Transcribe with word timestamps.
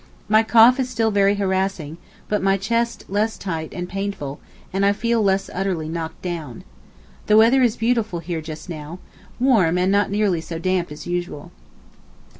My 0.27 0.41
cough 0.41 0.79
is 0.79 0.89
still 0.89 1.11
very 1.11 1.35
harassing, 1.35 1.99
but 2.27 2.41
my 2.41 2.57
chest 2.57 3.05
less 3.07 3.37
tight 3.37 3.71
and 3.71 3.87
painful, 3.87 4.39
and 4.73 4.83
I 4.83 4.93
feel 4.93 5.21
less 5.21 5.47
utterly 5.53 5.87
knocked 5.87 6.23
down. 6.23 6.63
The 7.27 7.37
weather 7.37 7.61
is 7.61 7.77
beautiful 7.77 8.17
here 8.17 8.41
just 8.41 8.67
now—warm 8.67 9.77
and 9.77 9.91
not 9.91 10.09
nearly 10.09 10.41
so 10.41 10.57
damp 10.57 10.91
as 10.91 11.05
usual. 11.05 11.51